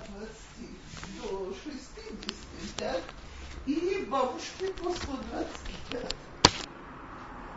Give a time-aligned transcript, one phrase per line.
[0.00, 0.30] от 20
[1.22, 3.02] до 60, так?
[3.66, 6.14] И бабушке по 125.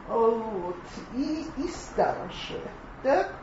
[0.08, 0.76] Вот.
[1.16, 2.62] И, и старше.
[3.02, 3.34] Так?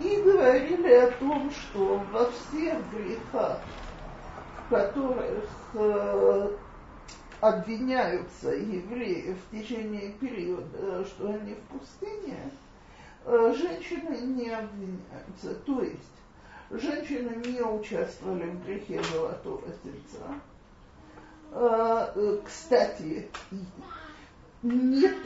[0.00, 3.60] И говорили о том, что во всех грехах,
[4.66, 6.56] в которых э,
[7.40, 12.50] обвиняются евреи в течение периода, что они в пустыне,
[13.24, 15.54] э, женщины не обвиняются.
[15.64, 16.16] То есть
[16.70, 20.40] женщины не участвовали в грехе золотого тельца.
[21.52, 23.28] Э, э, кстати,
[24.62, 25.16] нет,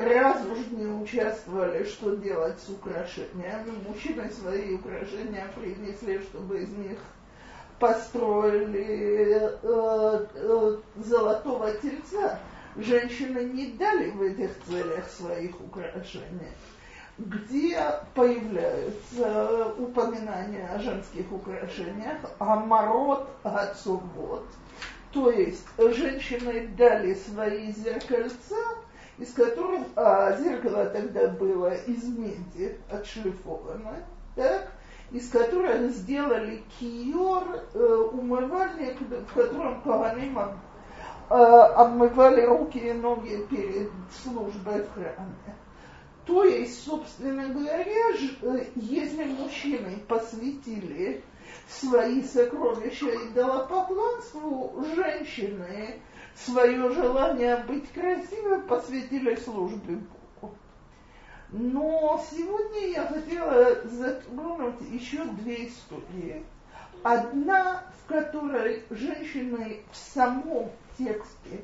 [0.00, 3.72] раз уж не участвовали, что делать с украшениями.
[3.88, 6.98] Мужчины свои украшения принесли, чтобы из них
[7.78, 12.38] построили э, золотого тельца.
[12.76, 16.52] Женщины не дали в этих целях своих украшений.
[17.18, 17.78] Где
[18.14, 24.46] появляются упоминания о женских украшениях, а мород отцовод.
[25.12, 28.56] То есть женщины дали свои зеркальца,
[29.18, 33.96] из которых а, зеркало тогда было из меди отшлифовано,
[34.34, 34.72] так,
[35.12, 40.52] из которых сделали киор, э, умывальник, в котором Коганим об,
[41.28, 43.90] э, обмывали руки и ноги перед
[44.22, 45.56] службой в храме.
[46.26, 51.22] То есть, собственно говоря, э, если мужчины посвятили
[51.68, 56.00] свои сокровища идолопоклонству, женщины
[56.36, 60.54] свое желание быть красивой посвятили службе Богу.
[61.50, 66.44] Но сегодня я хотела затронуть еще две истории.
[67.02, 71.62] Одна, в которой женщины в самом тексте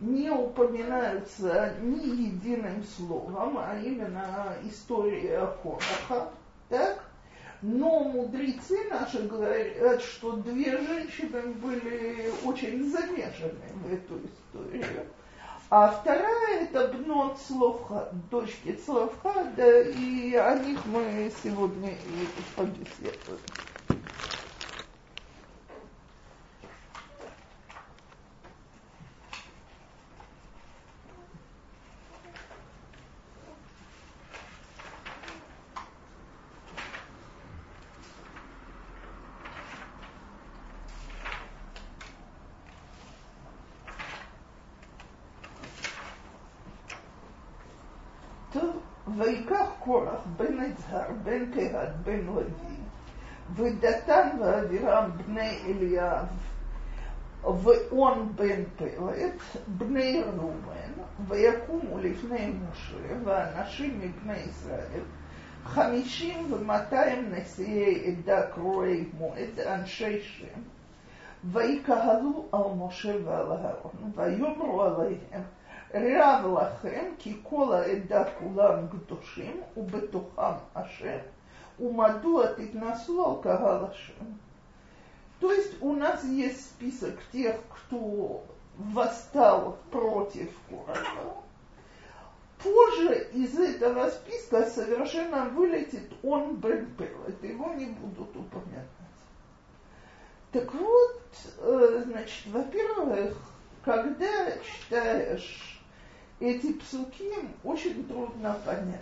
[0.00, 6.30] не упоминаются ни единым словом, а именно история Кораха,
[6.68, 7.04] так?
[7.62, 15.06] Но мудрецы наши говорят, что две женщины были очень замешаны в эту историю.
[15.70, 23.40] А вторая это Бнот Словха, дочки Словхада, и о них мы сегодня и побеседуем.
[55.34, 56.26] בני אליאב,
[57.44, 60.92] ואון בן פלט, בני ראובן,
[61.28, 65.00] ויקומו לפני משה ואנשים מבני ישראל,
[65.64, 70.60] חמישים ומאתיים נשיאי עדה קרואי מועד, אנשי שם,
[71.44, 75.42] ויקהלו על משה ועל אהרון, ויאמרו עליהם,
[75.94, 81.18] רב לכם כי כל העדה כולם קדושים ובתוכם השם,
[81.80, 84.24] ומדוע תתנסו על קהל השם.
[85.40, 88.44] То есть у нас есть список тех, кто
[88.76, 91.34] восстал против Короля.
[92.62, 98.88] Позже из этого списка совершенно вылетит он Бен Пелет, его не будут упоминать.
[100.50, 101.20] Так вот,
[102.04, 103.36] значит, во-первых,
[103.84, 105.82] когда читаешь
[106.40, 109.00] эти псуки очень трудно понять.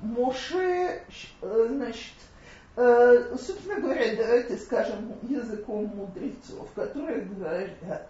[0.00, 1.02] Моше,
[1.40, 2.33] э, значит, э,
[2.76, 8.08] собственно говоря, давайте скажем языком мудрецов, которые говорят,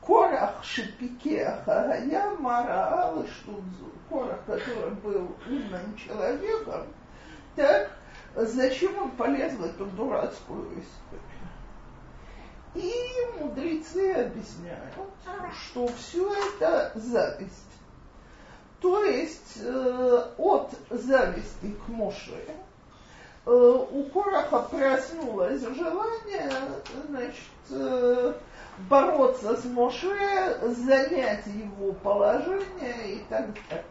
[0.00, 3.90] Корах Шипикех Агая Мараал Штудзу.
[4.08, 6.86] Корах, который был умным человеком,
[7.56, 7.90] так,
[8.36, 11.24] зачем он полез в эту дурацкую историю?
[12.74, 12.92] И
[13.38, 14.94] мудрецы объясняют,
[15.54, 17.74] что все это зависть.
[18.80, 22.52] То есть э, от зависти к Моше э,
[23.46, 26.50] у Короха проснулось желание
[27.08, 28.34] значит, э,
[28.88, 33.84] бороться с Моше, занять его положение и так далее.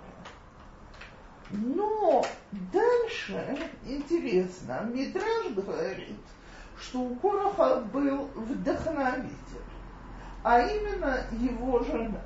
[1.52, 6.18] Но дальше интересно, Мидраж говорит,
[6.80, 9.38] что у Короха был вдохновитель,
[10.44, 12.22] а именно его жена.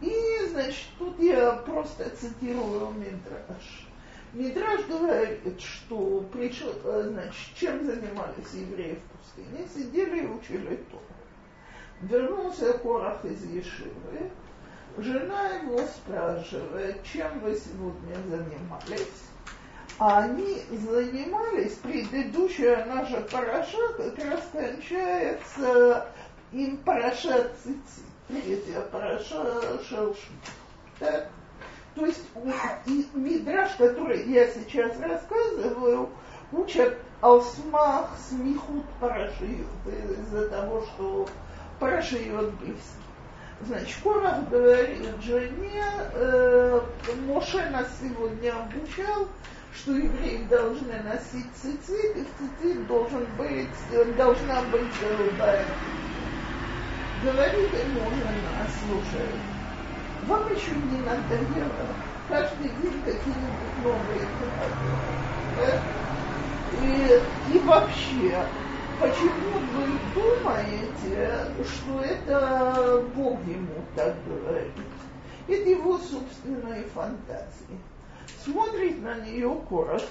[0.00, 3.85] И, значит, тут я просто цитирую Мидраш.
[4.36, 11.02] Мидраш говорит, что пришел, значит, чем занимались евреи в пустыне, сидели и учили то.
[12.02, 14.30] Вернулся Корах из Ешивы,
[14.98, 19.22] жена его спрашивает, чем вы сегодня занимались,
[19.98, 26.08] они занимались, предыдущая наша параша как раз кончается
[26.52, 30.28] им параша цицит, третья параша шелши.
[30.98, 31.30] Так?
[31.96, 32.20] То есть
[32.84, 36.10] и мидраж, который я сейчас рассказываю,
[36.52, 39.66] учат алсмах смехут парашиют
[40.20, 41.26] из-за того, что
[41.80, 43.06] парашиют близки.
[43.62, 45.82] Значит, Корах говорит жене,
[46.12, 46.80] э,
[47.26, 49.28] Моше нас сегодня обучал,
[49.74, 55.64] что евреи должны носить цицит, и в цицит должен быть, должна быть голубая.
[57.24, 59.55] Говорит ему жена, слушай,
[60.26, 61.86] вам еще не надоело
[62.28, 64.26] каждый день какие-нибудь новые.
[66.82, 68.44] И, и вообще,
[69.00, 74.72] почему вы думаете, что это Бог ему так говорит?
[75.48, 77.78] Это его собственные фантазии.
[78.44, 79.48] Смотрит на нее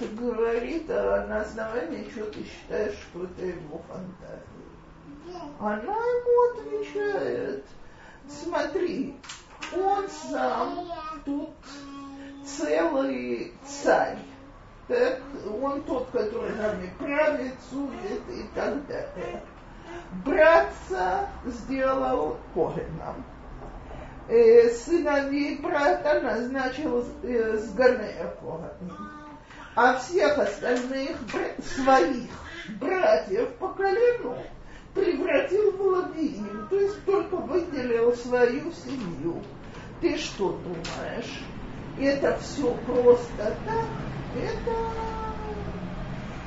[0.00, 4.56] и говорит, а на основании чего ты считаешь, что это его фантазия?
[5.60, 7.64] Она ему отвечает,
[8.28, 9.16] смотри,
[9.74, 10.86] он сам
[11.24, 11.50] тут
[12.44, 14.18] целый царь.
[14.88, 15.20] Так,
[15.60, 19.42] он тот, который нами правит, судит и так далее.
[20.24, 23.24] Братца сделал Коэном.
[24.28, 29.10] Э, сыновей брата назначил э, с Ганея Коэном.
[29.74, 31.16] А всех остальных
[31.60, 32.30] своих
[32.80, 34.38] братьев по колену
[34.94, 39.42] превратил в лавиим, то есть только выделил свою семью.
[40.00, 41.42] Ты что думаешь?
[41.98, 43.84] Это все просто так?
[44.36, 44.70] Это...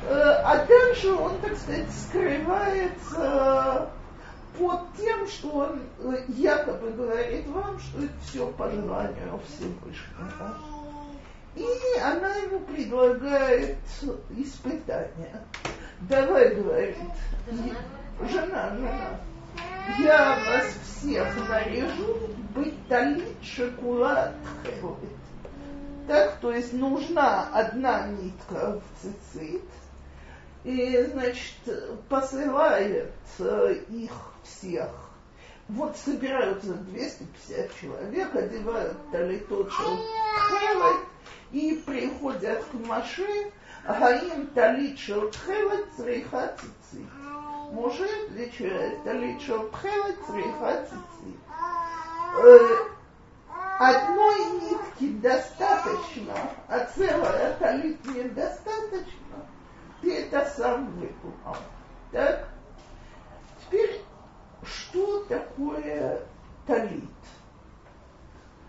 [0.07, 3.89] Э, а дальше он, так сказать, скрывается
[4.57, 10.57] под тем, что он э, якобы говорит вам, что это все по желанию Всевышнего.
[11.55, 13.77] И она ему предлагает
[14.37, 15.43] испытание.
[16.01, 16.97] Давай, говорит,
[18.29, 19.19] жена, жена,
[19.99, 23.89] я вас всех наряжу быть талит хелвит.
[26.07, 29.61] Так, то есть нужна одна нитка в цицит,
[30.63, 31.55] и, значит,
[32.09, 34.11] посылает э, их
[34.43, 34.89] всех.
[35.67, 41.05] Вот собираются 250 человек, одевают талитот хелет
[41.51, 43.51] и приходят к Маше,
[43.85, 47.07] Гаим талит шелтхелет цриха цицит.
[47.71, 50.87] Моше отвечает, талит шелтхелет цриха
[53.79, 56.33] одной нитки достаточно,
[56.67, 59.45] а целая талит недостаточно,
[60.01, 61.57] ты это сам выдумал.
[62.11, 62.49] Так?
[63.65, 64.01] Теперь,
[64.63, 66.21] что такое
[66.65, 67.03] талит?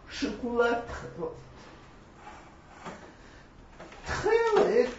[0.09, 0.85] Шоколад
[1.17, 1.33] хелет.
[4.07, 4.91] Тхелет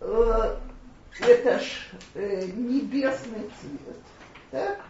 [0.00, 0.56] э,
[1.20, 1.64] это ж
[2.14, 3.96] э, небесный цвет.
[4.50, 4.80] Так?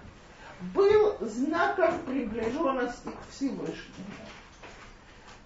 [0.61, 4.07] был знаком приближенности к Всевышнему.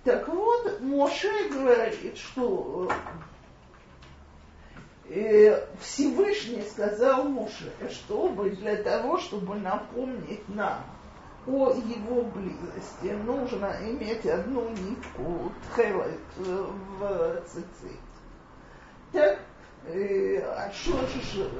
[0.05, 2.91] Так вот, Моше говорит, что
[5.09, 10.83] э, Всевышний сказал Моше, чтобы для того, чтобы напомнить нам
[11.47, 18.01] о его близости, нужно иметь одну нитку тхелет в цицит.
[19.13, 19.39] Так, э,
[19.87, 21.51] а что же,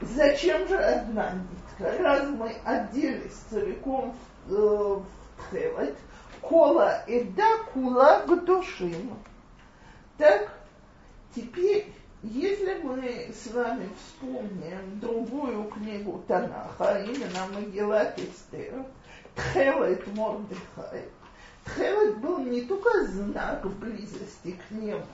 [0.00, 2.02] зачем же одна нитка?
[2.02, 4.14] Раз мы оделись целиком
[4.48, 5.04] э, в
[5.50, 5.96] тхелет,
[6.40, 9.18] кола эда кула гдушим.
[10.18, 10.50] Так,
[11.34, 18.84] теперь, если мы с вами вспомним другую книгу Танаха, именно Магеллат Эстер,
[19.34, 21.02] Тхелет Мордыхай,
[21.64, 25.04] Тхелет был не только знак близости к небу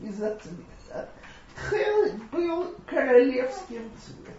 [0.00, 1.08] из-за цвета,
[1.56, 4.36] Тхелет был королевским цветом.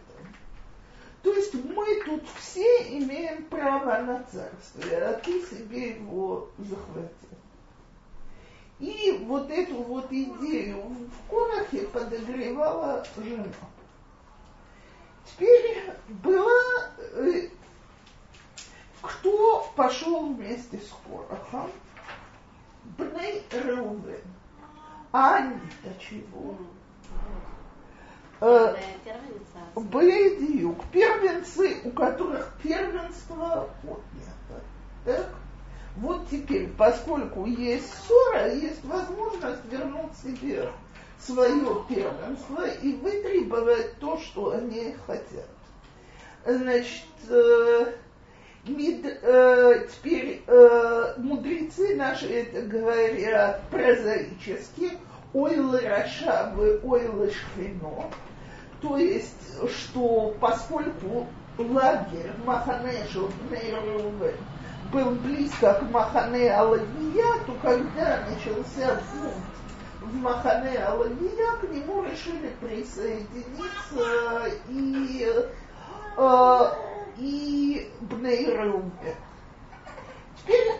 [1.24, 7.12] То есть мы тут все имеем право на царствие, а ты себе его захватил.
[8.80, 13.46] И вот эту вот идею в Корахе подогревала жена.
[15.26, 16.92] Теперь была...
[17.14, 17.50] Э,
[19.02, 21.72] кто пошел вместе с Корахом?
[22.98, 24.22] Бней Реувен.
[25.12, 26.56] А они-то чего?
[28.40, 28.76] Э,
[29.76, 34.64] Бейдиюк, первенцы, у которых первенство отнято.
[35.06, 35.30] Так?
[35.98, 40.70] Вот теперь, поскольку есть ссора, есть возможность вернуть себе
[41.20, 45.48] свое первенство и вытребовать то, что они хотят.
[46.46, 47.94] Значит, э,
[48.68, 54.92] мид, э, теперь э, мудрецы наши это говорят прозаически,
[55.34, 58.10] ойлы Рашавы, ойлы Шхино,
[58.82, 64.36] то есть, что поскольку лагерь Маханешу Нейрувен
[64.92, 69.36] был близко к Махане Алавия, то когда начался бунт
[70.02, 75.28] в Махане Алавия, к нему решили присоединиться и,
[76.18, 76.72] э,
[77.18, 78.92] и Бнейрувен.
[80.44, 80.74] Теперь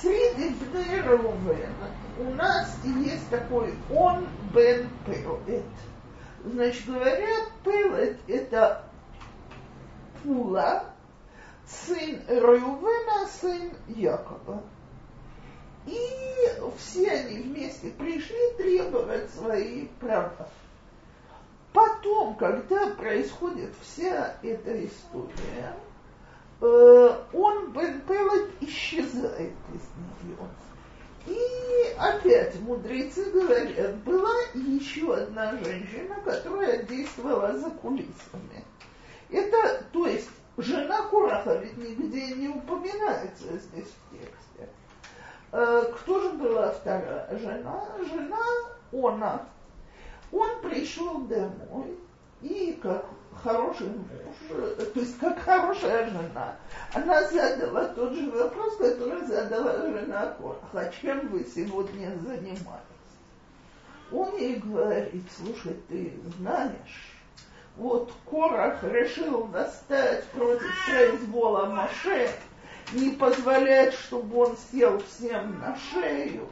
[0.00, 1.74] среди Бнейрувен
[2.18, 5.64] у нас есть такой он бен Пелет.
[6.44, 8.84] Значит, говорят, Пелет это
[10.22, 10.84] Пула,
[11.66, 14.62] сын Рeuвена, сын Якова.
[15.86, 15.98] И
[16.76, 20.48] все они вместе пришли требовать свои права.
[21.72, 25.74] Потом, когда происходит вся эта история,
[26.60, 29.82] э, он, Бен Пелет, исчезает из
[30.24, 30.36] нее.
[31.26, 38.64] И опять мудрецы говорят, была еще одна женщина, которая действовала за кулисами.
[39.30, 44.68] Это, то есть, жена Кураха ведь нигде не упоминается здесь в тексте.
[45.52, 47.84] Э, кто же была вторая жена?
[48.08, 48.38] Жена
[48.92, 49.46] Она.
[50.32, 51.98] Он пришел домой
[52.40, 53.04] и как
[53.42, 54.06] хороший муж,
[54.48, 56.56] то есть как хорошая жена,
[56.92, 60.92] она задала тот же вопрос, который задала жена Кораха.
[61.00, 62.80] Чем вы сегодня занимались?
[64.12, 67.14] Он ей говорит, слушай, ты знаешь,
[67.76, 72.30] вот Корах решил достать против произвола Маше,
[72.92, 76.48] не позволять, чтобы он сел всем на шею.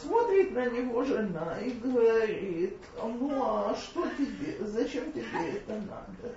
[0.00, 6.34] Смотрит на него жена и говорит, ну а что тебе, зачем тебе это надо?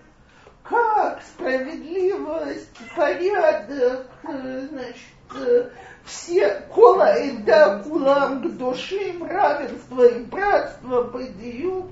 [0.63, 5.71] Как справедливость, порядок, значит,
[6.03, 11.91] все кола и да кулам к душим, равенство и братство, бадиюк,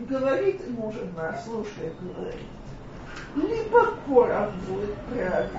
[0.00, 2.40] говорит ему жена, слушай, говорит,
[3.36, 5.50] либо Корах будет править,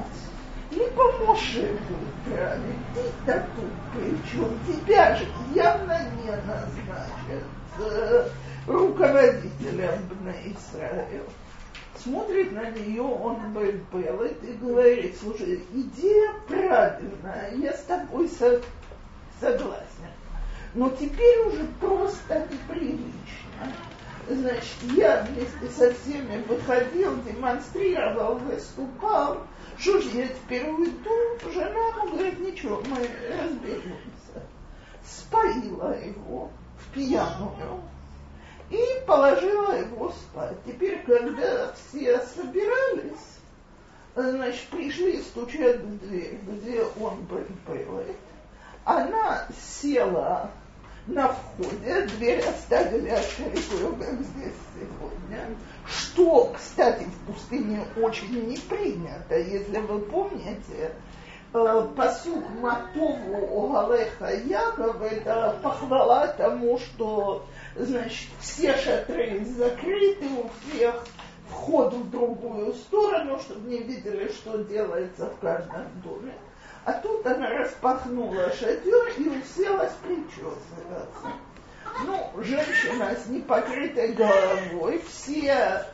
[0.71, 2.77] либо Моше будет править.
[2.93, 4.59] Ты-то тут при чем?
[4.67, 7.43] Тебя же явно не назначат
[7.79, 8.29] э,
[8.67, 11.23] руководителем на Израиль.
[11.97, 18.61] Смотрит на нее он Белет и говорит, слушай, идея правильная, я с тобой со-
[19.39, 19.85] согласен.
[20.73, 23.11] Но теперь уже просто неприлично
[24.29, 29.45] значит, я вместе со всеми выходил, демонстрировал, выступал.
[29.81, 31.09] Что же я теперь уйду?
[31.51, 34.45] Жена говорит, ничего, мы разберемся.
[35.03, 37.81] Споила его в пьяную
[38.69, 40.55] и положила его спать.
[40.67, 43.39] Теперь, когда все собирались,
[44.15, 47.43] значит, пришли и стучат в дверь, где он был,
[48.85, 49.47] она
[49.81, 50.51] села
[51.07, 55.55] на входе, дверь оставили открытую, как здесь сегодня,
[55.87, 60.91] что, кстати, в пустыне очень не принято, если вы помните,
[61.53, 67.45] э, посуд Матову Галеха Яков это похвала тому, что
[67.75, 71.03] значит, все шатры закрыты, у всех
[71.49, 76.33] вход в другую сторону, чтобы не видели, что делается в каждом доме.
[76.83, 81.27] А тут она распахнула шатер и уселась причесываться.
[82.05, 85.85] Ну, женщина с непокрытой головой, все,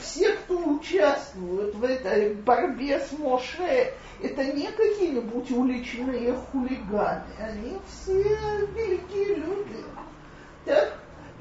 [0.00, 3.92] все, кто участвует в этой борьбе с Моше,
[4.22, 8.22] это не какие-нибудь уличные хулиганы, они все
[8.74, 9.84] великие люди.
[10.64, 10.94] Так,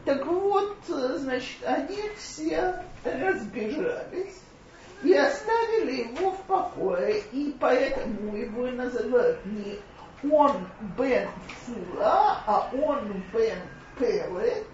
[0.06, 4.40] так вот, значит, они все разбежались
[5.04, 9.80] и оставили его в покое, и поэтому его и называют не
[10.32, 10.68] он
[10.98, 11.28] бен
[11.66, 13.60] Фула, а он бен
[13.98, 14.68] Пелет,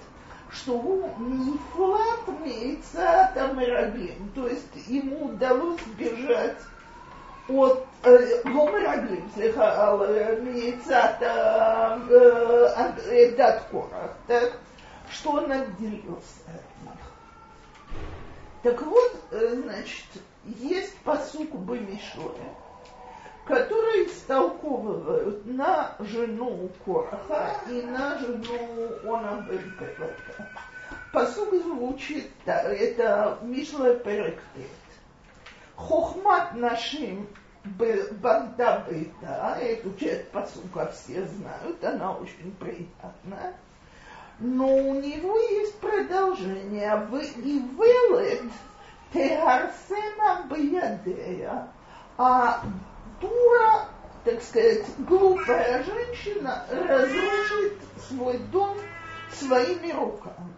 [0.51, 6.58] что он Нифлат Мейца Мерагим, то есть ему удалось сбежать
[7.48, 11.17] от Гомераглим, слегка Мейца
[13.10, 14.53] Эдат Корах, так,
[15.12, 17.01] что он отделился от них.
[18.63, 20.05] Так вот, э, значит,
[20.46, 22.55] есть посук Бамишоя,
[23.51, 30.48] который истолковывают на жену Кораха и на жену Она Бенпелета.
[31.12, 34.72] Посук звучит это Мишла Перектет.
[35.75, 37.27] Хохмат нашим
[37.65, 43.53] Банда Бейта, эту часть посука все знают, она очень приятная
[44.39, 46.96] но у него есть продолжение.
[47.12, 48.41] Вы и вылет
[49.13, 51.67] тегарсена биядея.
[52.17, 52.63] А
[53.22, 53.88] дура
[54.24, 57.74] так сказать, глупая женщина разрушит
[58.08, 58.78] свой дом
[59.32, 60.54] своими руками.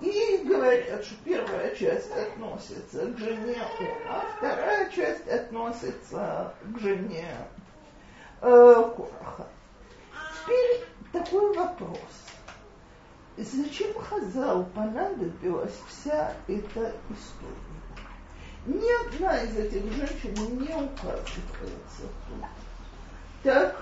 [0.00, 7.28] И говорят, что первая часть относится к жене Она, вторая часть относится к жене
[8.42, 9.46] э, Кораха.
[10.42, 11.98] Теперь такой вопрос.
[13.38, 17.65] Зачем Хазал понадобилась вся эта история?
[18.66, 22.44] Ни одна из этих женщин не указывается тут.
[23.42, 23.76] Так,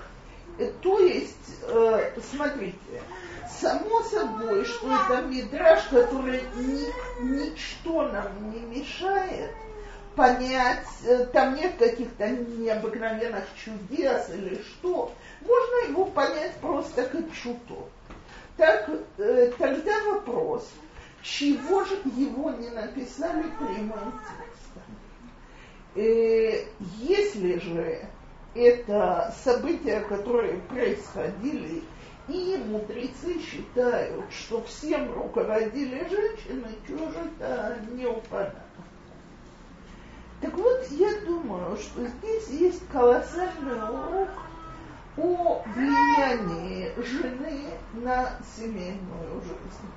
[0.59, 3.01] э, то есть, э, смотрите,
[3.59, 9.51] само собой, что это мидраж, который ни, ничто нам не мешает
[10.15, 17.89] понять, э, там нет каких-то необыкновенных чудес или что, можно его понять просто как чуто.
[18.57, 20.69] Так, э, тогда вопрос,
[21.21, 24.44] чего же его не написали прямым текстом?
[25.95, 28.05] Если же
[28.53, 31.83] это события, которые происходили
[32.27, 38.61] и мудрецы считают, что всем руководили женщины, чего же это не упомянуто.
[40.41, 44.29] Так вот, я думаю, что здесь есть колоссальный урок
[45.17, 49.91] о влиянии жены на семейную жизнь.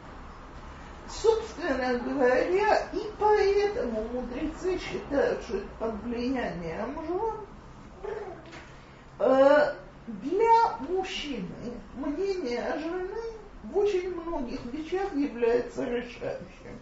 [1.10, 7.48] Собственно говоря, и поэтому мудрецы считают, что это под влиянием жен
[9.18, 9.74] э,
[10.06, 11.48] для мужчины
[11.94, 13.22] мнение жены
[13.64, 16.78] в очень многих вещах является решающим.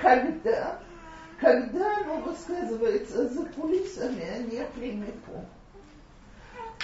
[0.00, 0.78] Когда,
[1.38, 5.46] когда оно высказывается за кулисами, а не прямиком.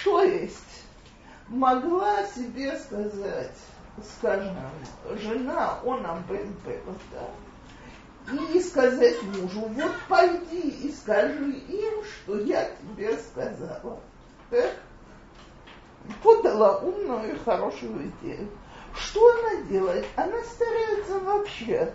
[0.03, 0.83] То есть
[1.47, 3.57] могла себе сказать,
[4.03, 4.55] скажем,
[5.15, 13.17] жена, он бен да, и сказать мужу, вот пойди и скажи им, что я тебе
[13.17, 13.99] сказала.
[14.49, 14.71] Так?
[16.23, 18.49] подала умную и хорошую идею.
[18.95, 20.05] Что она делает?
[20.15, 21.93] Она старается вообще,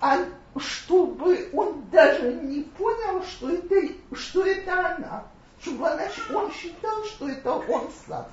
[0.00, 0.18] а
[0.56, 5.24] чтобы он даже не понял, что это, что это она.
[5.60, 8.26] Чтобы она, он считал, что это он сам.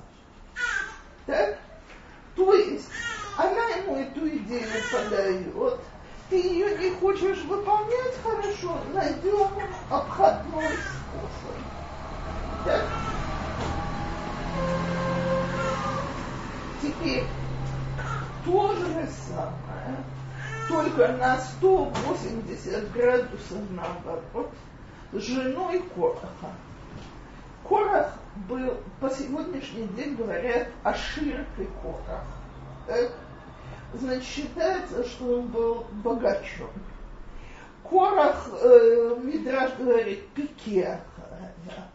[1.26, 1.58] Так?
[2.38, 2.88] То есть
[3.36, 5.80] она ему эту идею подает,
[6.30, 9.48] ты ее не хочешь выполнять хорошо, найдем
[9.90, 11.56] обходной способ.
[12.64, 12.86] Так?
[16.80, 17.24] Теперь
[18.44, 19.96] то же самое,
[20.68, 24.52] только на 180 градусов наоборот,
[25.10, 26.52] с женой Короха.
[27.66, 28.14] Корах
[28.48, 32.24] был, по сегодняшний день говорят, Ашир и Корах.
[32.86, 33.12] Так?
[33.94, 36.70] Значит, считается, что он был богачом.
[37.88, 41.00] Корах, э, Мидраш говорит, пикеха.
[41.66, 41.88] Да.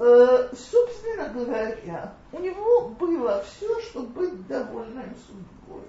[0.00, 5.82] Э, собственно говоря, у него было все, чтобы быть довольным судьбой.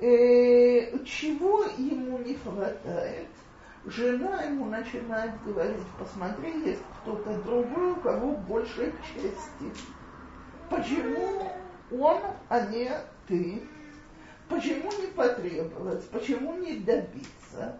[0.00, 3.28] Э, чего ему не хватает?
[3.84, 9.82] Жена ему начинает говорить, посмотри, есть кто-то другой, у кого больше чести.
[10.70, 11.50] Почему
[11.90, 12.90] он, а не
[13.26, 13.62] ты?
[14.48, 16.08] Почему не потребовать?
[16.10, 17.78] Почему не добиться?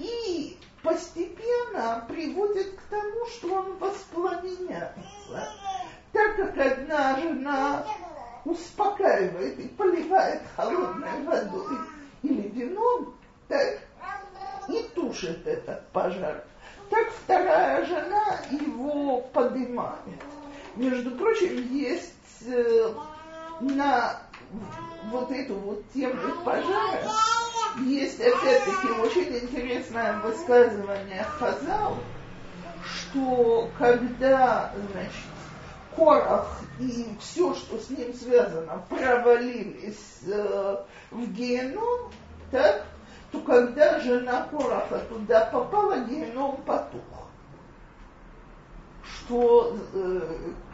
[0.00, 5.48] И постепенно приводит к тому, что он воспламеняется.
[6.12, 7.86] Так как одна жена
[8.44, 11.78] успокаивает и поливает холодной водой
[12.22, 13.14] или вином,
[13.46, 13.78] так
[14.68, 16.44] и тушит этот пожар.
[16.90, 20.22] Так вторая жена его поднимает.
[20.76, 22.12] Между прочим, есть
[22.46, 22.92] э,
[23.60, 24.20] на
[25.10, 27.10] вот эту вот тему пожара
[27.84, 31.96] есть опять-таки очень интересное высказывание Хазал,
[32.84, 35.12] что когда, значит,
[35.94, 40.76] Корах и все, что с ним связано, провалились э,
[41.10, 42.12] в геном,
[42.50, 42.84] так,
[43.48, 47.00] когда жена Кораха туда попала, геном потух.
[49.02, 50.20] Что, э,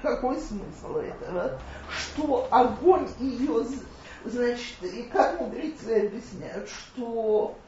[0.02, 1.58] какой смысл этого?
[1.88, 3.64] Что огонь ее
[4.24, 7.58] Значит, и как мудрецы объясняют, что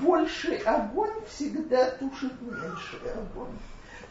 [0.00, 3.56] больший огонь всегда тушит меньший огонь.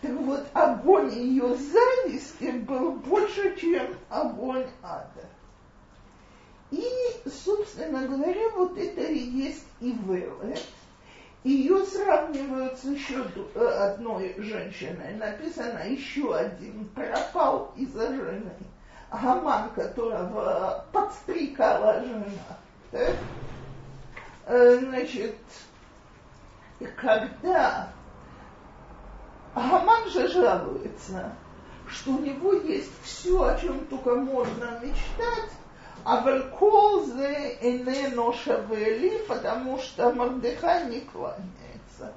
[0.01, 5.29] Так вот, огонь ее зависти был больше, чем огонь ада.
[6.73, 10.59] И, собственно говоря, вот это и есть Ивелет.
[11.43, 13.23] Ее сравнивают с еще
[13.55, 15.13] одной женщиной.
[15.17, 18.53] Написано, еще один пропал из-за жены.
[19.11, 22.57] Гаман, которого подстрекала жена.
[22.89, 23.15] Так?
[24.47, 25.35] Э, значит,
[26.95, 27.89] когда
[29.53, 31.35] Гаман же жалуется,
[31.87, 35.51] что у него есть все, о чем только можно мечтать,
[36.05, 42.13] а Валькол зе энено шавели, потому что Мордыхай не кланяется.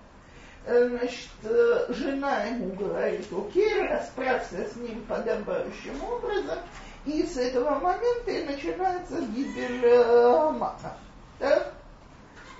[0.64, 6.58] Э, значит, э, жена ему говорит, окей, расправься с ним подобающим образом,
[7.04, 10.96] и с этого момента и начинается гибель э, Амана.
[11.38, 11.72] Да?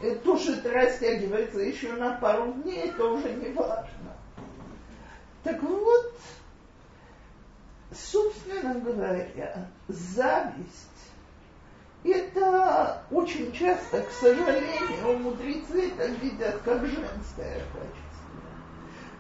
[0.03, 4.15] И то, что это растягивается еще на пару дней, это уже не важно.
[5.43, 6.15] Так вот,
[7.93, 10.96] собственно говоря, зависть
[12.13, 18.07] это очень часто, к сожалению, мудрецы это видят как женское качество.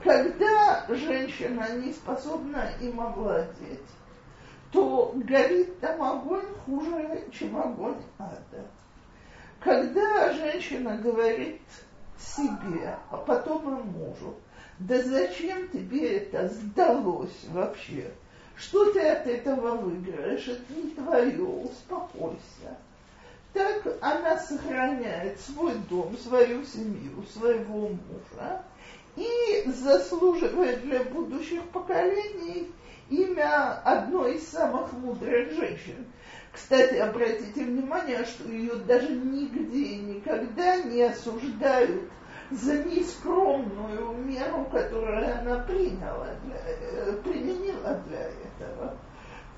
[0.02, 3.80] Когда женщина не способна им овладеть,
[4.72, 8.66] то горит там огонь хуже, чем огонь ада.
[9.60, 11.62] Когда женщина говорит
[12.18, 14.34] себе, а потом и мужу,
[14.78, 18.12] да зачем тебе это сдалось вообще?
[18.56, 20.48] Что ты от этого выиграешь?
[20.48, 22.76] Это не твое, успокойся.
[23.52, 28.62] Так она сохраняет свой дом, свою семью, своего мужа
[29.16, 32.70] и заслуживает для будущих поколений
[33.08, 36.06] имя одной из самых мудрых женщин.
[36.52, 42.02] Кстати, обратите внимание, что ее даже нигде никогда не осуждают
[42.50, 48.96] за нескромную меру, которую она приняла для, э, применила для этого.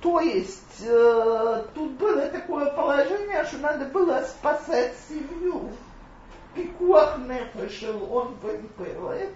[0.00, 5.70] То есть э, тут было такое положение, что надо было спасать семью.
[6.54, 9.34] Пикуах нефешел он выпилает,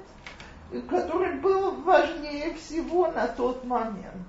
[0.88, 4.29] который был важнее всего на тот момент.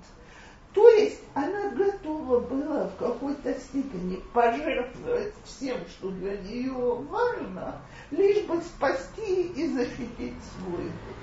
[0.74, 8.44] То есть она готова была в какой-то степени пожертвовать всем, что для нее важно, лишь
[8.44, 11.14] бы спасти и защитить свой дом.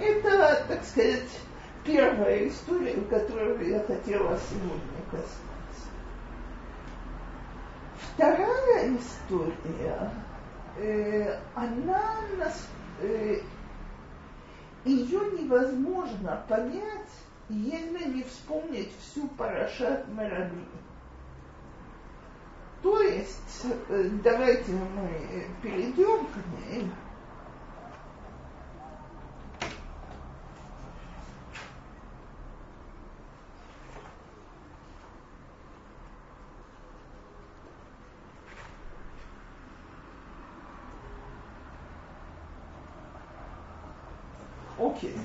[0.00, 1.28] Это, так сказать,
[1.84, 5.38] первая история, которую я хотела сегодня коснуться.
[8.14, 10.10] Вторая история,
[10.78, 12.66] э, она нас,
[13.02, 13.40] э,
[14.86, 17.10] ее невозможно понять,
[17.48, 20.66] если не вспомнить всю Парашат Мерагли.
[22.82, 26.36] То есть, э, давайте мы перейдем к
[26.70, 26.90] ней.
[44.78, 45.10] Окей.
[45.10, 45.18] Okay.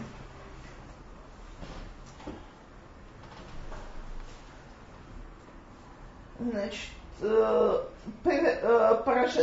[6.40, 7.84] Значит, э,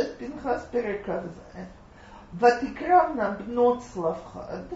[0.00, 1.30] Парашет Пинхас Переказе.
[2.32, 4.66] Ватикравна бнот Славхад.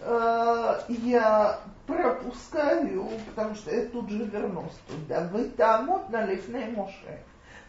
[0.00, 5.28] Э, я пропускаю, потому что я тут же вернусь туда.
[5.32, 7.18] Вы тамот на лифне Моше.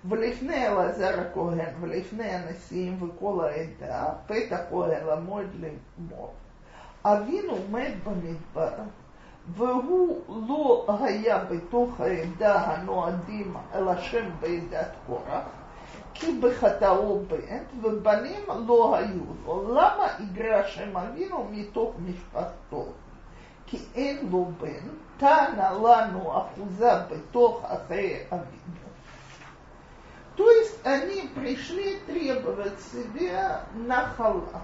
[0.05, 6.33] ולפני אלעזר הכהן ולפני הנשיאים וכל העדה, פתח כהן לעמוד לאמור.
[7.05, 8.73] אבינו מת במדבר,
[9.55, 15.45] והוא לא היה בתוך העדה הנועדים אל השם בעדת קורח,
[16.17, 19.73] כי בחטאו בן, ובנים לא היו לו.
[19.73, 22.85] למה יגרע שם אבינו מתוך משפחתו?
[23.65, 28.83] כי אין לו בן, תענה לנו אחוזה בתוך אחרי אבינו.
[30.35, 34.63] То есть они пришли требовать себе нахала,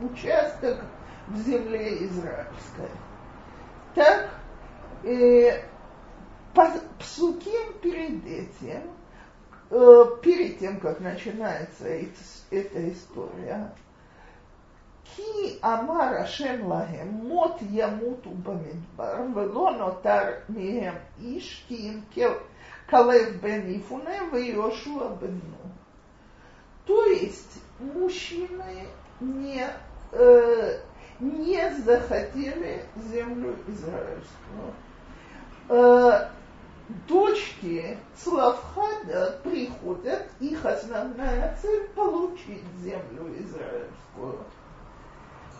[0.00, 0.80] участок
[1.28, 2.88] в земле израильской.
[3.94, 4.30] Так,
[5.04, 5.62] э,
[6.98, 8.88] псуким перед этим, э,
[9.69, 11.87] Э, перед тем, как начинается
[12.51, 13.71] эта история,
[15.15, 22.05] Ки амар Ашем лахем мот ямуту бамидбар вело нотар мием иш ки им
[22.87, 25.71] калев бен Ифуне и Йошуа бен Ну.
[26.85, 28.87] То есть мужчины
[29.19, 29.67] не,
[30.11, 30.79] э,
[31.19, 34.73] не захотели землю израильскую.
[35.69, 36.29] Э,
[37.07, 44.45] дочки Славхада приходят, их основная цель получить землю израильскую.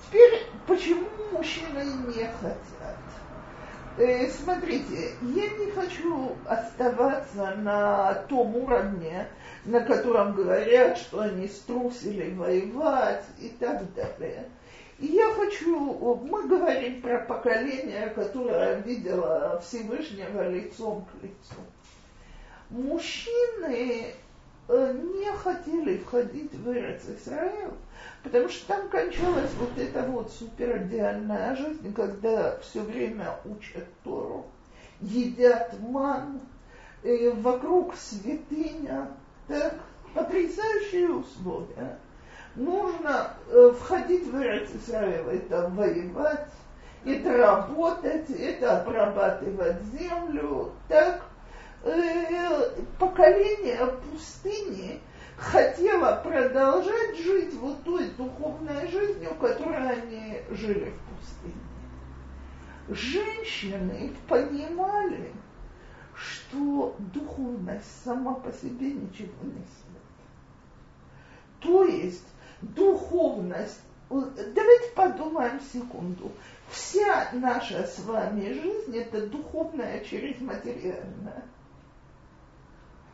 [0.08, 2.98] Теперь, почему мужчины не хотят?
[3.98, 9.28] Э, смотрите, я не хочу оставаться на том уровне,
[9.64, 14.50] на котором говорят, что они струсили воевать и так далее.
[14.98, 21.62] И я хочу, мы говорим про поколение, которое видело Всевышнего лицом к лицу.
[22.70, 24.14] Мужчины
[24.68, 27.74] э, не хотели входить в Исраил,
[28.24, 34.46] потому что там кончалась вот эта вот суперидеальная жизнь, когда все время учат Тору,
[35.02, 36.40] едят ман,
[37.04, 39.10] э, вокруг святыня,
[39.48, 39.76] так,
[40.14, 42.00] потрясающие условия.
[42.56, 46.48] Нужно э, входить в Исраил, это воевать,
[47.04, 51.22] это работать, это обрабатывать землю, так,
[51.84, 55.02] э, поколение пустыни
[55.38, 61.54] хотело продолжать жить вот той духовной жизнью, которой они жили в пустыне.
[62.88, 65.34] Женщины понимали,
[66.14, 69.96] что духовность сама по себе ничего не стоит.
[71.60, 72.28] То есть
[72.74, 76.32] духовность, давайте подумаем секунду,
[76.70, 81.44] вся наша с вами жизнь это духовная через материальное.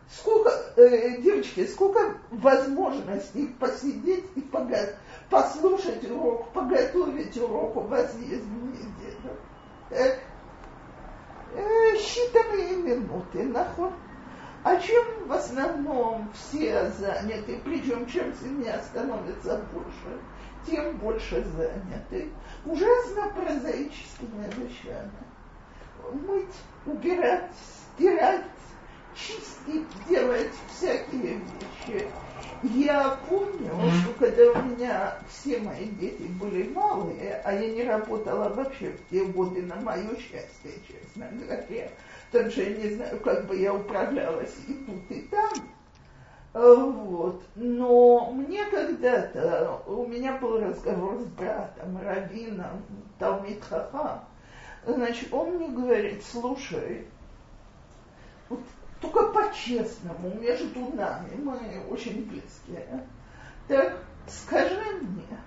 [0.10, 4.96] Сколько, э, девочки, сколько возможностей посидеть и пога-
[5.30, 9.38] послушать урок, поготовить урок у вас есть в неделю.
[9.90, 10.20] Так?
[11.56, 13.92] Э, считанные минуты, нахуй.
[14.64, 20.20] А чем в основном все заняты, причем чем семья становится больше,
[20.68, 22.32] тем больше заняты.
[22.66, 25.12] Ужасно прозаическими вещами.
[26.28, 27.50] Мыть, убирать,
[27.96, 28.46] стирать,
[29.16, 31.42] чистить, делать всякие
[31.88, 32.08] вещи.
[32.64, 33.72] Я помню,
[34.02, 39.10] что когда у меня все мои дети были малые, а я не работала вообще в
[39.10, 41.90] те годы на мое счастье, честно говоря,
[42.32, 45.50] так же я не знаю, как бы я управлялась и тут, и там.
[46.54, 47.42] А, вот.
[47.56, 52.84] Но мне когда-то, у меня был разговор с братом, раввином,
[53.18, 54.24] Талмит Хаха,
[54.86, 57.08] значит, он мне говорит, слушай,
[58.50, 58.60] вот
[59.02, 61.58] только по-честному, между нами, мы
[61.90, 63.08] очень близкие.
[63.68, 65.40] Так скажи мне,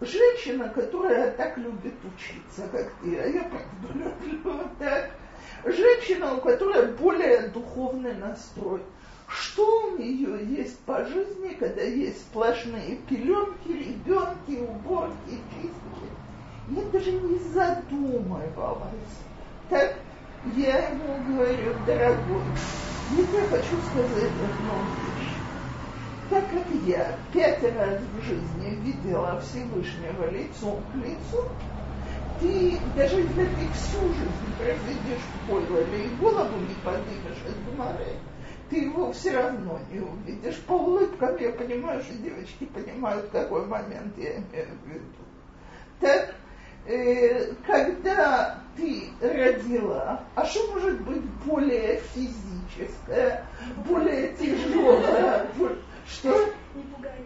[0.00, 5.10] женщина, которая так любит учиться, как ты, а я правда люблю, так,
[5.64, 8.82] женщина, у которой более духовный настрой,
[9.26, 16.10] что у нее есть по жизни, когда есть сплошные пеленки, ребенки, уборки, чистки.
[16.68, 18.90] Я даже не задумывалась.
[19.68, 19.96] Так
[20.56, 22.42] я ему говорю, дорогой,
[23.10, 25.30] я тебе хочу сказать одну вещь.
[26.30, 31.48] Так как я пять раз в жизни видела Всевышнего лицом к лицу,
[32.40, 38.16] ты, даже если ты всю жизнь проведешь в Пойлале и голову не поднимешь от Гмары,
[38.70, 40.56] ты его все равно не увидишь.
[40.66, 45.04] По улыбкам я понимаю, что девочки понимают, какой момент я имею в виду.
[45.98, 46.34] Так
[46.86, 53.44] Э, когда ты родила, а что может быть более физическое,
[53.86, 55.46] более тяжелое?
[56.08, 56.46] Что?
[56.74, 57.20] Не пугайте.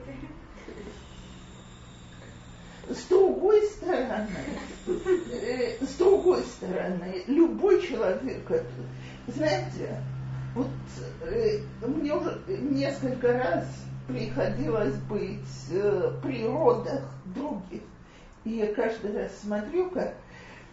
[2.88, 4.28] С другой стороны,
[4.86, 8.62] э, с другой стороны, любой человек,
[9.26, 10.02] знаете,
[10.54, 10.68] вот
[11.22, 13.64] э, мне уже несколько раз
[14.06, 15.40] приходилось быть
[15.70, 17.02] э, при родах
[17.34, 17.80] других
[18.44, 20.14] и я каждый раз смотрю, как,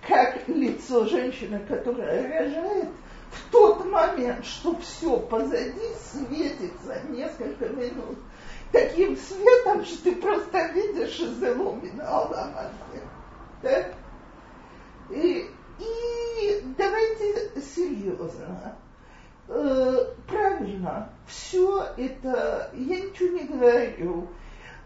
[0.07, 2.89] как лицо женщины, которая рожает,
[3.31, 8.17] в тот момент, что все позади, светится несколько минут
[8.71, 13.01] таким светом, что ты просто видишь из Илумина Аламазе.
[13.61, 13.85] Да?
[15.09, 18.75] И, и давайте серьезно.
[19.47, 24.27] Э, правильно, все это, я ничего не говорю,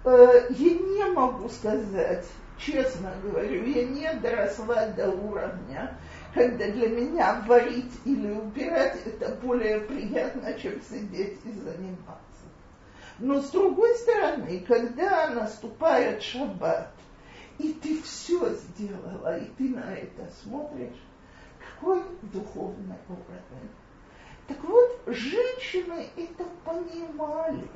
[0.04, 2.26] э, я не могу сказать,
[2.58, 5.98] честно говорю, я не доросла до уровня,
[6.34, 12.26] когда для меня варить или убирать это более приятно, чем сидеть и заниматься.
[13.20, 16.92] Но с другой стороны, когда наступает шаббат,
[17.58, 21.02] и ты все сделала, и ты на это смотришь,
[21.60, 23.70] какой духовный уровень.
[24.48, 27.68] Так вот, женщины это понимали.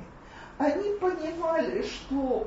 [0.58, 2.46] Они понимали, что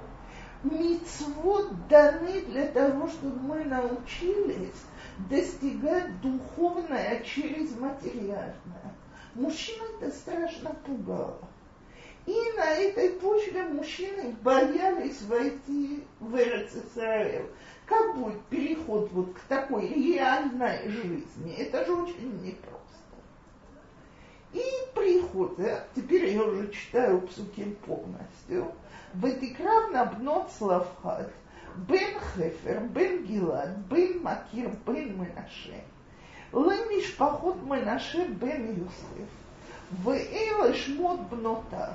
[0.64, 4.84] мицвод даны для того, чтобы мы научились
[5.30, 8.96] достигать духовное через материальное.
[9.36, 11.40] Мужчина это страшно пугало.
[12.26, 17.48] И на этой почве мужчины боялись войти в Израиль.
[17.86, 21.54] Как будет переход вот к такой реальной жизни?
[21.58, 22.80] Это же очень непросто.
[24.54, 24.64] И
[24.96, 28.72] приходят, теперь я уже читаю псуким полностью,
[29.22, 31.24] ותקרב נא בנות צלפחד,
[31.76, 35.78] בן חפר, בן גלעד, בן מכיר, בן מנשה,
[36.54, 39.44] למשפחות מנשה בן יוסף,
[40.04, 41.94] ואלה שמות בנותיו,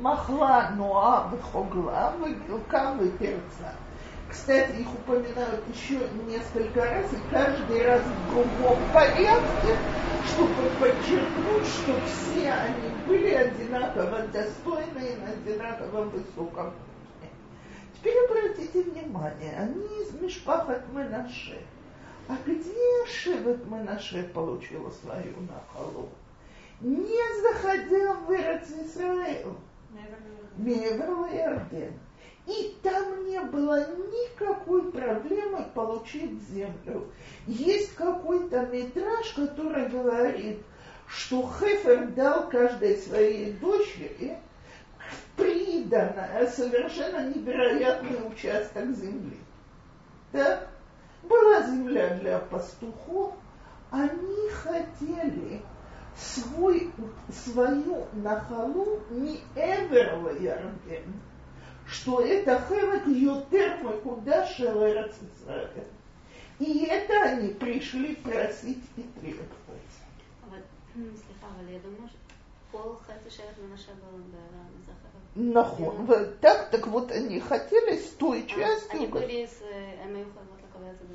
[0.00, 3.70] מחלה, נועה וחוגלה, וגילקה ופרצה.
[4.30, 9.76] Кстати, их упоминают еще несколько раз, и каждый раз в другом порядке,
[10.26, 16.74] чтобы подчеркнуть, что все они были одинаково достойны и на одинаково высоком
[17.98, 21.58] Теперь обратите внимание, они из Мишпахат Менаше.
[22.28, 26.08] А где Шевет Менаше получила свою нахалу?
[26.80, 29.56] Не заходя в Эрец Израил,
[30.56, 31.94] Мевер Ярден.
[32.48, 37.06] И там не было никакой проблемы получить землю.
[37.46, 40.62] Есть какой-то метраж, который говорит,
[41.06, 44.38] что Хефер дал каждой своей дочери
[45.36, 49.36] приданное, совершенно невероятный участок земли.
[50.32, 50.70] Так?
[51.24, 53.34] Была земля для пастухов,
[53.90, 55.60] они хотели
[56.16, 56.90] свой,
[57.44, 60.30] свою нахалу не эверла
[61.87, 65.83] что это хевет ютер куда шелерец Израиль.
[66.59, 69.49] И это они пришли просить и требовать.
[75.35, 76.07] נכון,
[76.41, 78.99] так, так вот они хотели с той частью.
[78.99, 79.61] они были с,
[80.03, 81.05] הם היו חייבות לקבל את זה,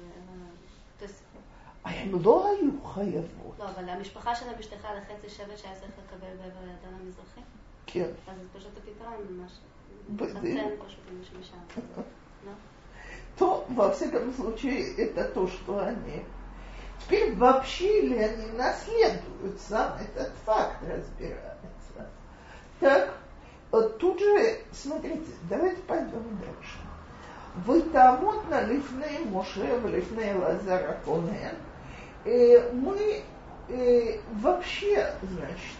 [1.84, 3.54] הם לא היו חייבות.
[3.58, 7.40] לא, אבל המשפחה שלהם השתייכה לחצי שבט שהיה צריך לקבל בעבר הירדן המזרחי?
[7.86, 8.10] כן.
[8.26, 9.52] אז זה פשוט הפתרון ממש.
[13.37, 16.23] то, во всяком случае, это то, что они.
[17.05, 22.09] Теперь вообще ли они наследуют, сам этот факт разбирается.
[22.79, 23.13] Так,
[23.71, 26.77] вот тут же, смотрите, давайте пойдем дальше.
[27.65, 31.55] Вытамот на лифные Моше, в лифные Лазара Конен.
[32.25, 33.21] Э, мы
[33.69, 35.77] э, вообще, значит,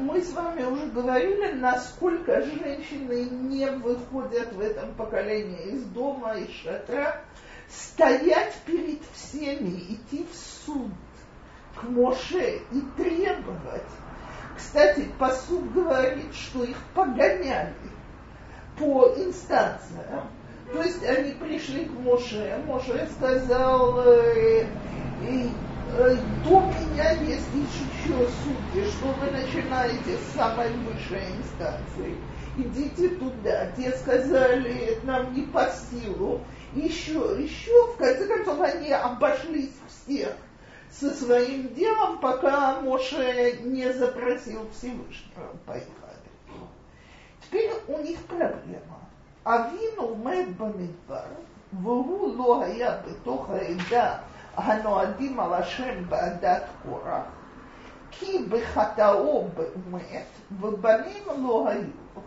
[0.00, 6.50] мы с вами уже говорили, насколько женщины не выходят в этом поколении из дома, из
[6.50, 7.20] шатра,
[7.68, 10.90] стоять перед всеми, идти в суд
[11.76, 13.82] к Моше и требовать.
[14.56, 17.74] Кстати, посуд говорит, что их погоняли
[18.78, 20.28] по инстанциям.
[20.72, 24.66] То есть они пришли к Моше, Моше сказал, э, э,
[25.28, 25.48] э,
[25.96, 32.16] Э, до меня есть еще судьи, что вы начинаете с самой высшей инстанции.
[32.56, 36.40] Идите туда, те сказали, это нам не по силу.
[36.74, 40.32] Еще, еще, в конце концов, они обошлись всех
[40.90, 45.92] со своим делом, пока Моше не запросил Всевышнего поехали.
[47.40, 48.98] Теперь у них проблема.
[49.44, 51.28] Авину мэр бамидбар,
[51.70, 54.24] вугу лоая бетоха и да
[54.55, 57.23] הנועדים על השם בעדת קורח,
[58.11, 59.47] כי בחטאו
[59.91, 60.25] מת,
[60.59, 62.19] ובנים לא היו.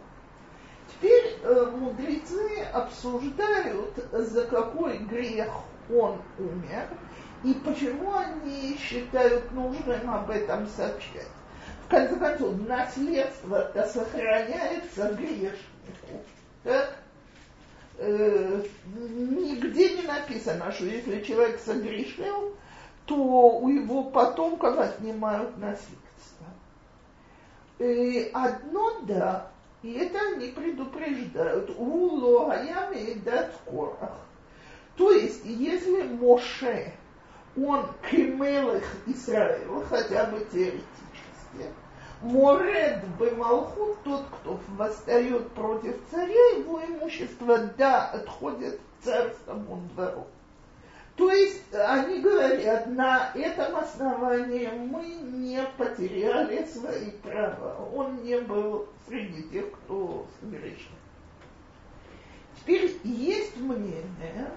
[1.02, 5.48] Теперь э, мудрецы обсуждают, за какой грех
[5.90, 6.86] он умер,
[7.42, 11.28] и почему они считают нужным об этом сообщать.
[11.86, 16.22] В конце концов, наследство-то сохраняется грешнику.
[16.62, 16.94] Так?
[17.99, 18.63] Э,
[18.95, 22.55] нигде не написано, что если человек согрешил,
[23.05, 26.45] то у его потомков отнимают наследство.
[27.79, 29.49] И одно да,
[29.81, 31.71] и это они предупреждают.
[31.77, 34.17] Уло аями дат корах.
[34.95, 36.93] То есть, если Моше,
[37.55, 40.83] он кемелых Израиля, хотя бы теоретически,
[42.21, 50.25] Моред Бемалхут, тот, кто восстает против царя, его имущество, да, отходит царскому двору.
[51.15, 57.89] То есть они говорят, на этом основании мы не потеряли свои права.
[57.93, 60.91] Он не был среди тех, кто согрешил.
[62.59, 64.51] Теперь есть мнение,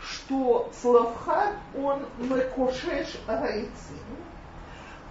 [0.00, 3.68] что Славхат, он мекошеш агайцин,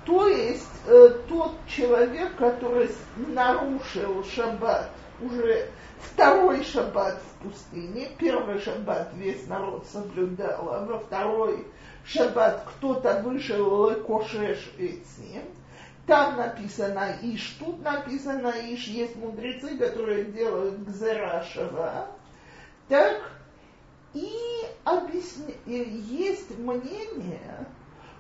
[0.06, 4.90] то есть э, тот человек, который нарушил шаббат
[5.22, 11.66] уже второй шаббат в пустыне, первый шаббат весь народ соблюдал, а во второй
[12.06, 15.44] шаббат кто-то вышел лекошеш этим.
[16.06, 22.08] Там написано Иш, тут написано Иш, есть мудрецы, которые делают Гзерашева.
[22.90, 23.22] Так,
[24.14, 24.30] и
[24.84, 25.54] объясня...
[25.66, 27.66] есть мнение,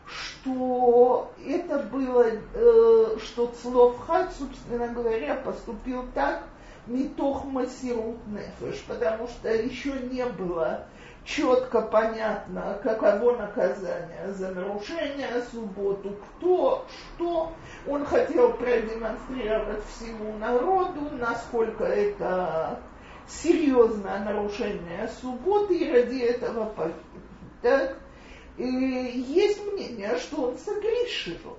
[0.06, 6.43] что это было, э, что Цловхат, собственно говоря, поступил так,
[6.88, 10.86] митох масирут нефеш, потому что еще не было
[11.26, 16.86] четко понятно, каково наказание за нарушение субботу, кто,
[17.16, 17.54] что.
[17.88, 22.80] Он хотел продемонстрировать всему народу, насколько это
[23.28, 26.95] серьезное нарушение субботы, и ради этого погиб.
[27.62, 27.97] Так?
[28.58, 31.58] И есть мнение, что он согрешил.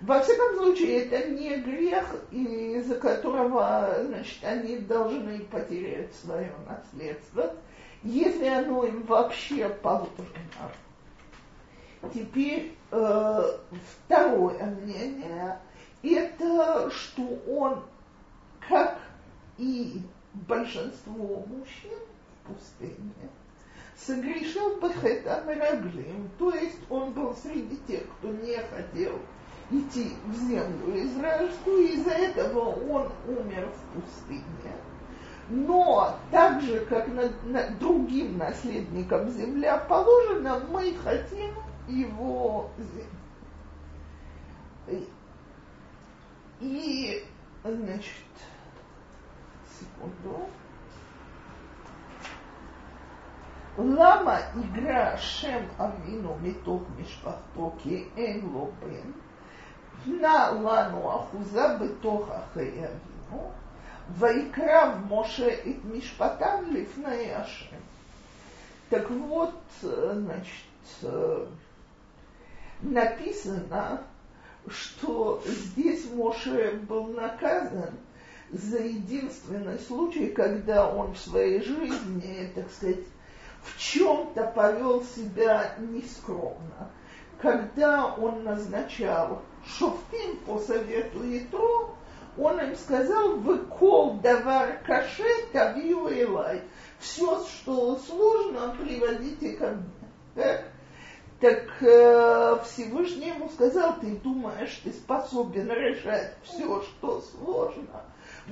[0.00, 7.54] Во всяком случае, это не грех, из-за которого значит, они должны потерять свое наследство
[8.02, 10.72] если оно им вообще положено.
[12.12, 13.58] Теперь э,
[14.06, 15.60] второе мнение,
[16.02, 17.84] это что он,
[18.68, 18.98] как
[19.56, 21.98] и большинство мужчин
[22.44, 23.30] в пустыне,
[23.96, 29.18] согрешил Бахета Раглим, то есть он был среди тех, кто не хотел
[29.70, 34.42] идти в землю израильскую, и из-за этого он умер в пустыне.
[35.48, 41.52] Но так же, как на, на другим наследникам земля положена, мы хотим
[41.88, 42.70] его
[44.88, 45.08] и,
[46.60, 47.24] и
[47.64, 48.24] значит,
[49.78, 50.48] секунду.
[53.79, 59.11] למה יגרע שם אבינו מתוך משפחתו כי אין לו בן?
[60.11, 63.51] נע לנו אחוזה בתוך אחי אבינו,
[64.09, 67.81] Вайкрав Моше и Мишпатан лифней Ашем.
[68.89, 70.63] Так вот, значит,
[72.81, 74.01] написано,
[74.69, 77.91] что здесь Моше был наказан
[78.51, 83.03] за единственный случай, когда он в своей жизни, так сказать,
[83.62, 86.90] в чем-то повел себя нескромно.
[87.40, 91.94] Когда он назначал шофтим по совету Итро,
[92.38, 96.62] он им сказал, вы кол давар каше тавию элай.
[96.98, 99.84] Все, что сложно, приводите ко мне.
[100.34, 100.64] Так,
[101.40, 108.02] так э, Всевышний ему сказал, ты думаешь, ты способен решать все, что сложно.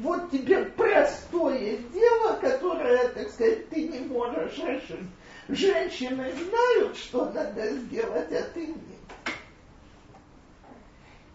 [0.03, 5.07] Вот тебе простое дело, которое, так сказать, ты не можешь решить.
[5.49, 9.35] Женщины знают, что надо сделать, а ты нет.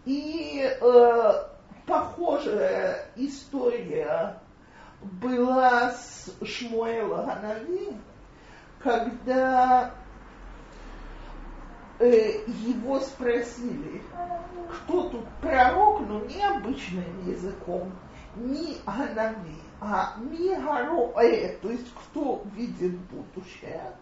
[0.04, 1.32] И э,
[1.86, 4.36] похожая история
[5.00, 7.92] была с Шмуэла Ганави,
[8.82, 9.92] когда
[12.00, 14.02] э, его спросили,
[14.72, 17.92] кто тут пророк, но не обычным языком,
[18.36, 23.92] не Ганави, а Мигароэ, то есть кто видит будущее.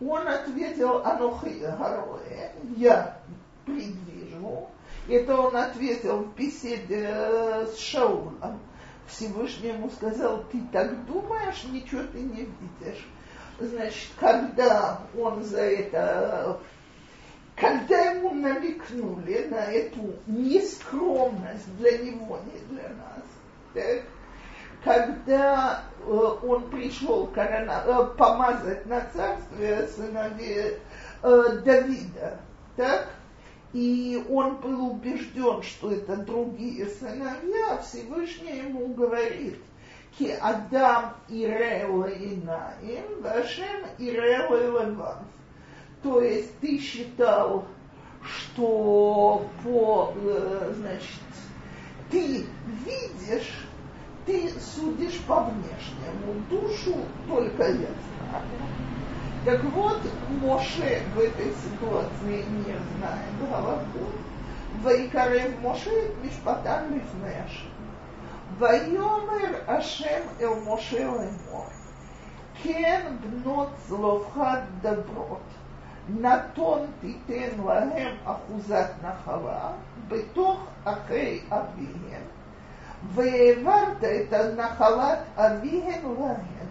[0.00, 3.18] Он ответил, Анохи Гароэ, я
[3.66, 4.68] предвижу,
[5.08, 7.06] это он ответил в беседе
[7.66, 8.60] с Шаулом.
[9.06, 12.48] Всевышний ему сказал, ты так думаешь, ничего ты не
[12.80, 13.06] видишь.
[13.58, 16.60] Значит, когда он за это,
[17.56, 23.24] когда ему намекнули на эту нескромность для него, не для нас,
[23.74, 24.02] так,
[24.84, 30.78] когда э, он пришел корона, э, помазать на царствие сыновей
[31.22, 32.40] э, Давида,
[32.76, 33.08] так,
[33.72, 39.58] и он был убежден, что это другие сыновья, Всевышний ему говорит,
[40.18, 45.18] ки Адам Ирела Инаим, Вашем Ирела Леван.
[46.02, 47.66] То есть ты считал,
[48.22, 51.20] что по, э, значит,
[52.10, 52.46] ты
[52.84, 53.66] видишь,
[54.26, 56.96] ты судишь по внешнему, душу
[57.28, 58.44] только я знаю.
[59.44, 59.98] Так вот,
[60.42, 64.10] Моше в этой ситуации не знает голову.
[64.82, 67.66] Ваикарев Моше мишпатан лифнеш.
[68.58, 71.72] Вайомер Ашем эл Моше лаймор.
[72.62, 75.40] Кен бнот зловхат доброт.
[76.08, 79.74] Натон титен лаем ахузат нахава.
[80.09, 82.23] בתוך אחי אביהם,
[83.13, 86.65] והעברת את הנחלת אביהם להם.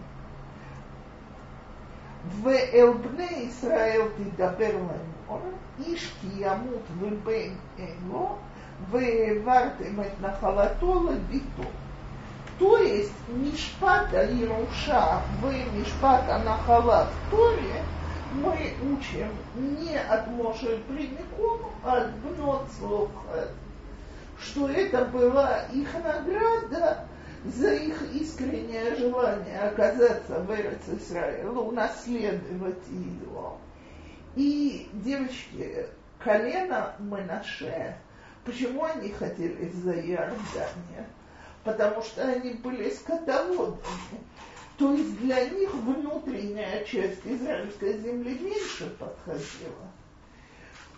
[2.42, 5.42] ואל בני ישראל תדבר לאמור,
[5.86, 8.36] איש כי ימות ובן אין לו,
[8.90, 11.68] והעברתם את נחלתו לביתו.
[12.58, 17.82] То есть Мишпата Ируша в Мишпата Нахала в Торе
[18.33, 22.67] мы учим не от Моше прямиком, а от Бнот
[24.41, 27.05] что это была их награда
[27.43, 33.57] за их искреннее желание оказаться в Эрец Исраилу, унаследовать его.
[34.37, 35.87] И, девочки,
[36.19, 37.97] колено Менаше,
[38.45, 41.05] почему они хотели за Иордания?
[41.63, 43.79] потому что они были скотоводами.
[44.79, 49.91] То есть для них внутренняя часть израильской земли меньше подходила.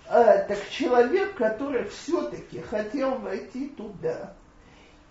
[0.07, 4.33] А, так человек, который все-таки хотел войти туда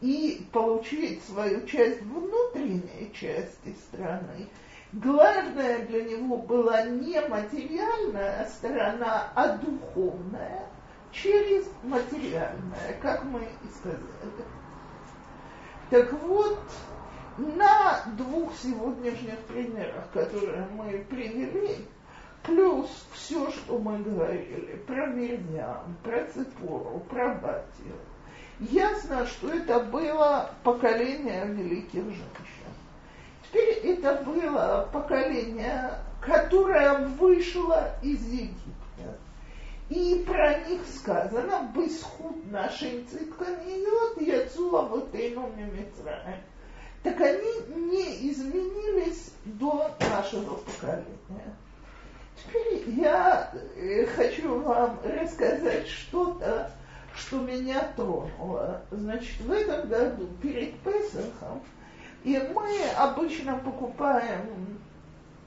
[0.01, 4.47] и получить свою часть внутренней части страны,
[4.93, 10.63] главное для него была не материальная сторона, а духовная
[11.11, 14.01] через материальное, как мы и сказали.
[15.91, 16.57] Так вот,
[17.39, 21.87] на двух сегодняшних примерах, которые мы привели,
[22.43, 27.97] плюс все, что мы говорили про Мирьям, про Цепору, про Батию,
[28.61, 32.71] ясно, что это было поколение великих женщин.
[33.45, 39.19] Теперь это было поколение, которое вышло из Египта.
[39.89, 46.41] И про них сказано «Бысхуд нашим цитканиот яцуа вот Мицраем».
[47.03, 51.57] Так они не изменились до нашего поколения.
[52.37, 56.71] Теперь я э, хочу вам рассказать что-то,
[57.15, 58.83] что меня тронуло.
[58.91, 61.63] Значит, в этом году перед Песохом,
[62.25, 64.79] и мы обычно покупаем,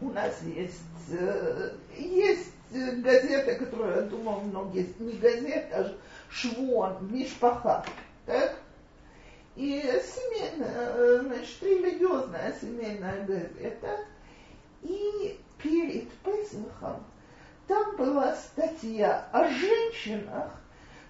[0.01, 0.81] у нас есть,
[1.11, 5.93] э, есть газета, которую, я думаю, многие, не газета, а
[6.31, 7.85] швон, мишпаха,
[8.25, 8.55] так?
[9.55, 14.05] И семейная, значит, религиозная семейная газета.
[14.81, 17.03] И перед Песохом
[17.67, 20.51] там была статья о женщинах,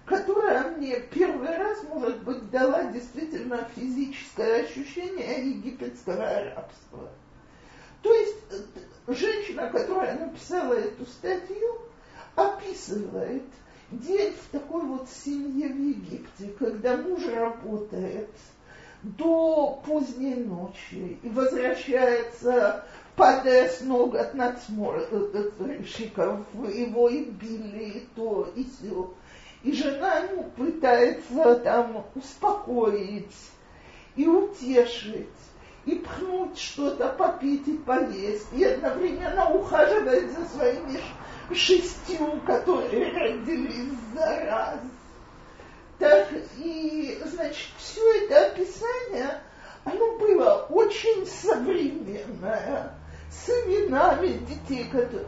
[0.04, 7.10] которая мне первый раз, может быть, дала действительно физическое ощущение египетского рабства.
[8.02, 8.36] То есть
[9.08, 11.80] женщина, которая написала эту статью,
[12.36, 13.44] описывает
[13.90, 18.30] день в такой вот семье в Египте, когда муж работает
[19.02, 22.84] до поздней ночи и возвращается,
[23.16, 26.40] падая с ног от надсмотрщиков,
[26.74, 29.12] его и били, и то, и все.
[29.62, 33.34] И жена ему пытается там успокоить
[34.16, 35.28] и утешить
[35.86, 41.00] и пхнуть что-то, попить и поесть, и одновременно ухаживать за своими
[41.52, 44.78] шестью, которые родились за раз.
[45.98, 46.28] Так
[46.58, 49.40] и, значит, все это описание,
[49.84, 52.94] оно было очень современное,
[53.30, 55.26] с именами детей, которые...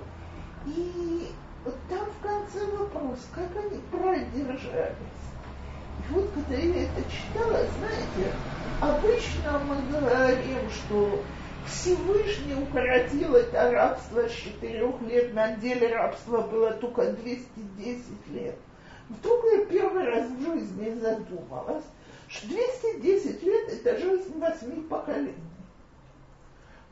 [0.67, 1.29] И
[1.89, 4.97] там в конце вопрос, как они продержались.
[6.09, 8.33] И вот когда я это читала, знаете,
[8.81, 11.23] обычно мы говорим, что
[11.69, 18.57] Всевышний укоротил это рабство с четырех лет, на деле рабства было только 210 лет.
[19.09, 21.85] Вдруг я первый раз в жизни задумалась,
[22.29, 25.35] что 210 лет– это жизнь восьми поколений.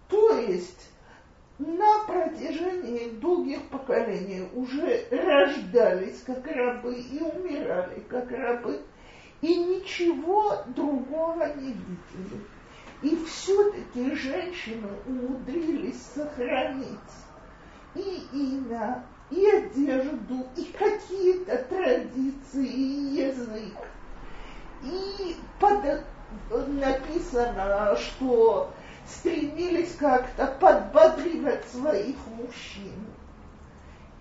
[0.08, 0.90] То есть
[1.58, 8.80] на протяжении долгих поколений уже рождались как рабы и умирали как рабы,
[9.40, 12.40] и ничего другого не видели.
[13.04, 16.88] И все-таки женщины умудрились сохранить
[17.94, 23.76] и имя, и одежду, и какие-то традиции, и язык.
[24.84, 26.02] И под,
[26.68, 28.72] написано, что
[29.06, 33.04] стремились как-то подбодривать своих мужчин.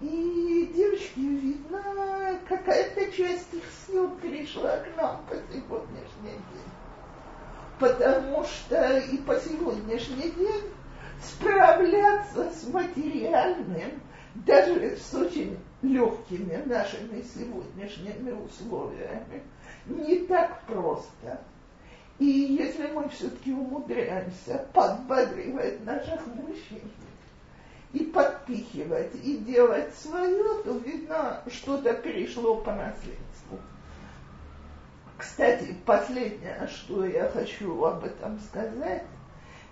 [0.01, 6.72] И девочки, видно, какая-то часть их сил перешла к нам по сегодняшний день.
[7.83, 10.71] Потому что и по сегодняшний день
[11.21, 13.99] справляться с материальным,
[14.35, 19.43] даже с очень легкими нашими сегодняшними условиями,
[19.85, 21.41] не так просто.
[22.19, 26.89] И если мы все-таки умудряемся подбодривать наших мужчин,
[27.91, 33.32] и подпихивать, и делать свое, то видно, что-то перешло по наследству.
[35.17, 39.03] Кстати, последнее, что я хочу об этом сказать,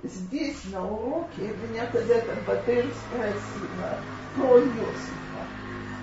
[0.04, 3.98] здесь на уроке меня когда-то Батель спросила
[4.36, 5.48] про Иосифа.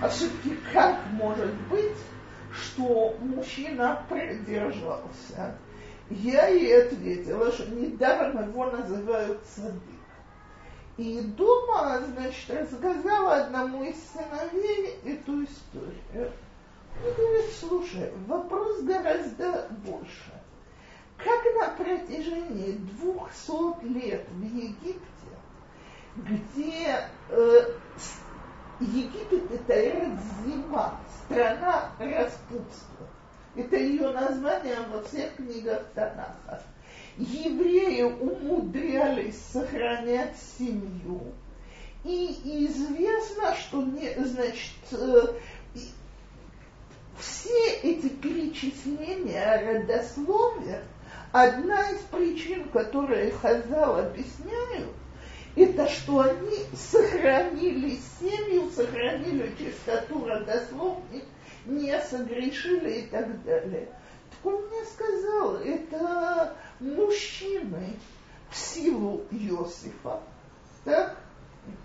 [0.03, 1.97] А все-таки как может быть,
[2.53, 5.57] что мужчина продержался?
[6.11, 9.82] Я ей ответила, что недаром его называют садык.
[10.97, 16.32] И дома, значит, рассказала одному из сыновей эту историю.
[17.61, 20.32] Слушай, вопрос гораздо больше.
[21.16, 25.03] Как на протяжении двухсот лет в Египте,
[26.16, 27.72] где э,
[28.80, 33.07] Египет это зима, страна распутства,
[33.57, 36.62] Это ее название во всех книгах Танаха.
[37.16, 41.20] Евреи умудрялись сохранять семью.
[42.05, 45.34] И известно, что не, значит, э,
[47.18, 50.82] все эти перечисления родословия,
[51.32, 54.92] одна из причин, которые Хазал объясняют,
[55.56, 61.24] это что они сохранили семью, сохранили чистоту родословных,
[61.66, 63.88] не согрешили и так далее.
[64.30, 67.96] Так он мне сказал, это мужчины
[68.50, 70.20] в силу Иосифа,
[70.84, 71.16] так,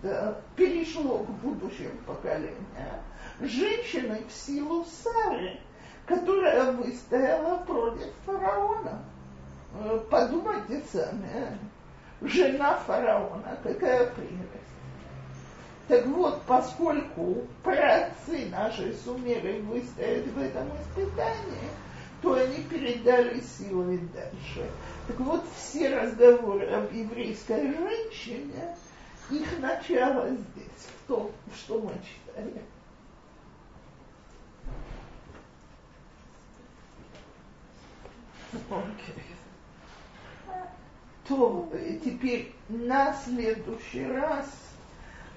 [0.02, 3.02] да, перешло к будущим поколениям,
[3.40, 5.60] женщины в силу Сары,
[6.06, 9.04] которая выстояла против фараона.
[9.76, 11.58] Э, подумайте сами,
[12.22, 14.64] жена фараона, какая прелесть.
[15.88, 21.70] Так вот, поскольку праотцы наши сумели выстоять в этом испытании,
[22.22, 24.70] то они передали силы дальше.
[25.08, 28.78] Так вот, все разговоры об еврейской женщине,
[29.30, 32.62] их начало здесь, в том, что мы читали.
[41.28, 41.72] То
[42.04, 44.46] теперь на следующий раз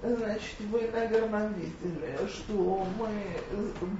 [0.02, 3.08] Значит, вы, наверное, видели, что мы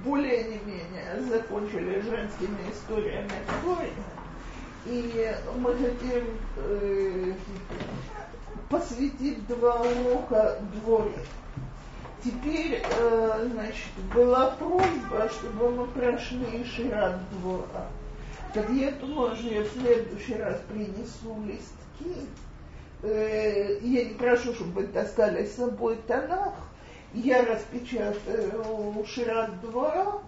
[0.05, 3.31] более не менее закончили женскими историями
[3.63, 3.89] Торы,
[4.85, 7.33] и мы хотим э,
[8.69, 11.17] посвятить два урока дворе.
[12.23, 17.87] Теперь, э, значит, была просьба, чтобы мы прошли Шират двора.
[18.53, 18.91] Так я
[19.35, 22.27] что я в следующий раз принесу листки,
[23.03, 26.53] э, я не прошу, чтобы вы таскали с собой Танах,
[27.13, 30.21] я распечатаю Шират двора,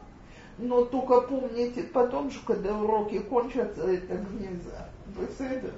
[0.57, 4.89] но только помните потом, что когда уроки кончатся, это внезапно.
[5.17, 5.71] Беседа?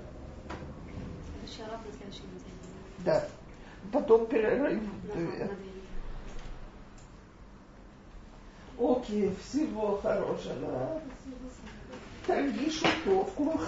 [2.99, 3.27] Да.
[3.91, 4.81] Потом перерыв
[5.13, 5.49] две.
[8.79, 11.01] Окей, всего хорошего.
[12.27, 13.59] Торги шутовку.